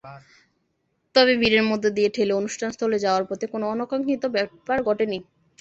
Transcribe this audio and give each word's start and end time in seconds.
তবে 1.15 1.33
ভিড়ের 1.41 1.65
মধ্য 1.71 1.85
দিয়ে 1.97 2.09
ঠেলে 2.15 2.33
অনুষ্ঠানস্থলে 2.33 2.97
যাওয়ার 3.05 3.23
পথে 3.29 3.45
কোনো 3.53 3.65
অনাকাঙ্ক্ষিত 3.67 4.23
ব্যাপার 4.35 4.77
ঘটেনি। 4.87 5.17